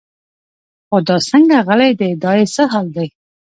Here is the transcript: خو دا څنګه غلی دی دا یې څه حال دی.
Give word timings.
خو 0.87 0.97
دا 1.07 1.17
څنګه 1.29 1.57
غلی 1.67 1.91
دی 1.99 2.11
دا 2.23 2.31
یې 2.39 2.45
څه 2.53 2.63
حال 2.71 2.87
دی. 2.95 3.07